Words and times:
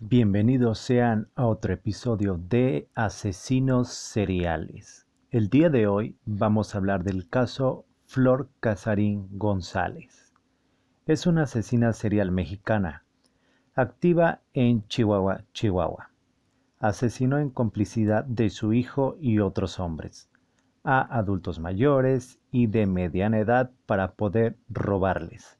Bienvenidos 0.00 0.78
sean 0.78 1.28
a 1.34 1.46
otro 1.46 1.72
episodio 1.72 2.38
de 2.38 2.88
Asesinos 2.94 3.88
Seriales. 3.88 5.08
El 5.32 5.48
día 5.48 5.70
de 5.70 5.88
hoy 5.88 6.16
vamos 6.24 6.72
a 6.72 6.78
hablar 6.78 7.02
del 7.02 7.28
caso 7.28 7.84
Flor 8.06 8.48
Casarín 8.60 9.26
González. 9.32 10.32
Es 11.06 11.26
una 11.26 11.42
asesina 11.42 11.92
serial 11.92 12.30
mexicana, 12.30 13.02
activa 13.74 14.40
en 14.52 14.86
Chihuahua, 14.86 15.42
Chihuahua. 15.52 16.12
Asesinó 16.78 17.38
en 17.38 17.50
complicidad 17.50 18.24
de 18.24 18.50
su 18.50 18.72
hijo 18.74 19.16
y 19.20 19.40
otros 19.40 19.80
hombres, 19.80 20.30
a 20.84 21.00
adultos 21.18 21.58
mayores 21.58 22.38
y 22.52 22.68
de 22.68 22.86
mediana 22.86 23.40
edad 23.40 23.72
para 23.84 24.12
poder 24.12 24.56
robarles 24.68 25.57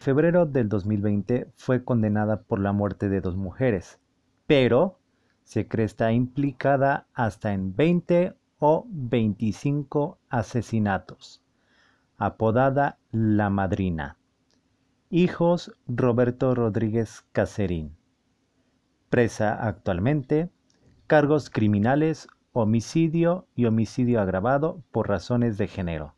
febrero 0.00 0.46
del 0.46 0.70
2020 0.70 1.52
fue 1.56 1.84
condenada 1.84 2.40
por 2.42 2.58
la 2.58 2.72
muerte 2.72 3.10
de 3.10 3.20
dos 3.20 3.36
mujeres, 3.36 4.00
pero 4.46 4.98
se 5.44 5.68
cree 5.68 5.84
está 5.84 6.10
implicada 6.12 7.06
hasta 7.12 7.52
en 7.52 7.76
20 7.76 8.34
o 8.58 8.86
25 8.88 10.18
asesinatos. 10.30 11.42
Apodada 12.16 12.98
La 13.12 13.50
Madrina. 13.50 14.16
Hijos 15.10 15.72
Roberto 15.86 16.54
Rodríguez 16.54 17.26
Caserín. 17.32 17.94
Presa 19.10 19.52
actualmente. 19.52 20.50
Cargos 21.08 21.50
criminales, 21.50 22.28
homicidio 22.52 23.46
y 23.54 23.66
homicidio 23.66 24.20
agravado 24.20 24.82
por 24.92 25.08
razones 25.08 25.58
de 25.58 25.66
género. 25.66 26.14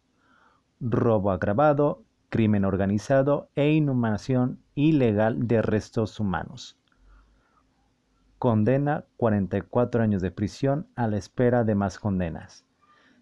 Robo 0.78 1.30
agravado, 1.30 2.05
crimen 2.32 2.64
organizado 2.64 3.50
e 3.56 3.72
inhumación 3.72 4.59
ilegal 4.74 5.46
de 5.46 5.60
restos 5.60 6.18
humanos. 6.18 6.78
Condena 8.38 9.05
44 9.18 10.02
años 10.02 10.22
de 10.22 10.30
prisión 10.30 10.88
a 10.96 11.08
la 11.08 11.18
espera 11.18 11.62
de 11.62 11.74
más 11.74 11.98
condenas. 11.98 12.64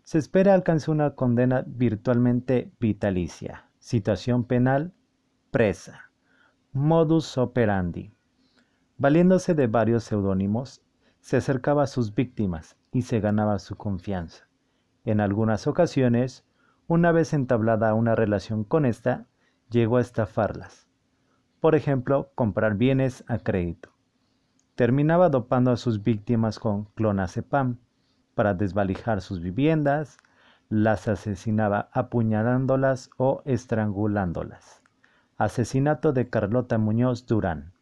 Se 0.04 0.18
espera 0.18 0.54
alcanzar 0.54 0.90
una 0.94 1.16
condena 1.16 1.64
virtualmente 1.66 2.70
vitalicia. 2.78 3.68
Situación 3.80 4.44
penal, 4.44 4.94
presa. 5.50 6.12
Modus 6.72 7.36
operandi. 7.36 8.14
Valiéndose 8.96 9.54
de 9.54 9.66
varios 9.66 10.04
seudónimos, 10.04 10.82
se 11.18 11.36
acercaba 11.36 11.82
a 11.82 11.88
sus 11.88 12.14
víctimas 12.14 12.76
y 12.92 13.02
se 13.02 13.18
ganaba 13.18 13.58
su 13.58 13.74
confianza. 13.74 14.46
En 15.04 15.20
algunas 15.20 15.66
ocasiones, 15.66 16.44
una 16.90 17.12
vez 17.12 17.34
entablada 17.34 17.94
una 17.94 18.16
relación 18.16 18.64
con 18.64 18.84
esta, 18.84 19.28
llegó 19.70 19.98
a 19.98 20.00
estafarlas. 20.00 20.88
Por 21.60 21.76
ejemplo, 21.76 22.32
comprar 22.34 22.74
bienes 22.74 23.22
a 23.28 23.38
crédito. 23.38 23.90
Terminaba 24.74 25.28
dopando 25.28 25.70
a 25.70 25.76
sus 25.76 26.02
víctimas 26.02 26.58
con 26.58 26.86
clonazepam 26.96 27.78
para 28.34 28.54
desvalijar 28.54 29.20
sus 29.20 29.40
viviendas, 29.40 30.18
las 30.68 31.06
asesinaba 31.06 31.90
apuñalándolas 31.92 33.10
o 33.18 33.42
estrangulándolas. 33.44 34.82
Asesinato 35.36 36.12
de 36.12 36.28
Carlota 36.28 36.76
Muñoz 36.78 37.24
Durán. 37.24 37.72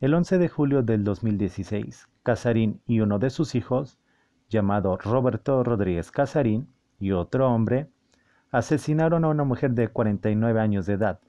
El 0.00 0.14
11 0.14 0.38
de 0.38 0.48
julio 0.48 0.82
del 0.82 1.04
2016, 1.04 2.08
Casarín 2.22 2.80
y 2.86 3.00
uno 3.00 3.18
de 3.18 3.28
sus 3.28 3.54
hijos, 3.54 3.98
llamado 4.48 4.96
Roberto 4.96 5.62
Rodríguez 5.62 6.10
Casarín, 6.10 6.72
y 6.98 7.12
otro 7.12 7.52
hombre, 7.52 7.90
asesinaron 8.56 9.26
a 9.26 9.28
una 9.28 9.44
mujer 9.44 9.72
de 9.72 9.88
49 9.88 10.58
años 10.58 10.86
de 10.86 10.94
edad, 10.94 11.20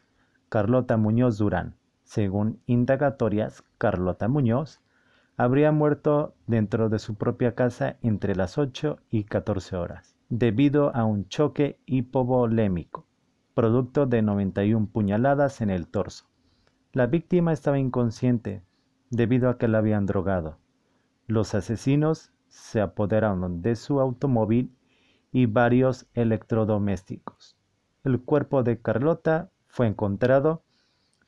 Carlota 0.48 0.96
Muñoz 0.96 1.38
Durán. 1.38 1.76
Según 2.06 2.62
indagatorias, 2.68 3.66
Carlota 3.78 4.30
Muñoz 4.30 4.80
habría 5.36 5.74
muerto 5.74 6.36
dentro 6.46 6.88
de 6.88 7.00
su 7.00 7.16
propia 7.16 7.54
casa 7.54 7.98
entre 8.02 8.34
las 8.34 8.58
8 8.58 9.00
y 9.10 9.26
14 9.26 9.76
horas, 9.76 10.16
debido 10.30 10.96
a 10.96 11.04
un 11.04 11.28
choque 11.28 11.78
hipovolémico, 11.86 13.06
producto 13.54 14.06
de 14.06 14.22
91 14.22 14.88
puñaladas 14.88 15.60
en 15.60 15.70
el 15.70 15.88
torso. 15.88 16.30
La 16.94 17.08
víctima 17.08 17.52
estaba 17.52 17.78
inconsciente 17.78 18.64
debido 19.10 19.50
a 19.50 19.58
que 19.58 19.68
la 19.68 19.80
habían 19.80 20.06
drogado. 20.06 20.60
Los 21.28 21.56
asesinos 21.56 22.32
se 22.48 22.80
apoderaron 22.80 23.62
de 23.62 23.76
su 23.76 24.00
automóvil 24.00 24.72
y 25.38 25.46
varios 25.46 26.08
electrodomésticos. 26.16 27.56
El 28.04 28.20
cuerpo 28.24 28.64
de 28.64 28.82
Carlota 28.82 29.52
fue 29.68 29.86
encontrado 29.86 30.64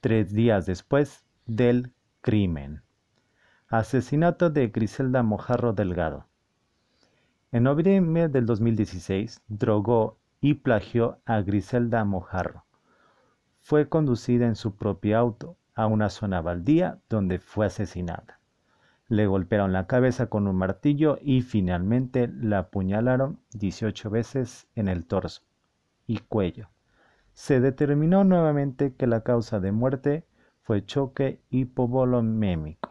tres 0.01 0.33
días 0.33 0.65
después 0.65 1.27
del 1.45 1.93
crimen. 2.21 2.81
Asesinato 3.67 4.49
de 4.49 4.69
Griselda 4.69 5.21
Mojarro 5.21 5.73
Delgado. 5.73 6.25
En 7.51 7.61
noviembre 7.61 8.29
del 8.29 8.47
2016 8.47 9.43
drogó 9.47 10.17
y 10.41 10.55
plagió 10.55 11.19
a 11.27 11.41
Griselda 11.41 12.03
Mojarro. 12.03 12.65
Fue 13.59 13.89
conducida 13.89 14.47
en 14.47 14.55
su 14.55 14.75
propio 14.75 15.19
auto 15.19 15.55
a 15.75 15.85
una 15.85 16.09
zona 16.09 16.41
baldía 16.41 16.97
donde 17.09 17.37
fue 17.37 17.67
asesinada. 17.67 18.38
Le 19.09 19.25
golpearon 19.25 19.73
la 19.73 19.87
cabeza 19.87 20.27
con 20.27 20.47
un 20.47 20.55
martillo 20.55 21.17
y 21.21 21.41
finalmente 21.41 22.27
la 22.27 22.59
apuñalaron 22.59 23.39
18 23.53 24.09
veces 24.11 24.67
en 24.75 24.87
el 24.87 25.07
torso 25.07 25.41
y 26.05 26.19
cuello. 26.19 26.69
Se 27.33 27.59
determinó 27.59 28.23
nuevamente 28.23 28.93
que 28.93 29.07
la 29.07 29.21
causa 29.21 29.59
de 29.59 29.71
muerte 29.71 30.27
fue 30.61 30.85
choque 30.85 31.41
hipovolemémico. 31.49 32.88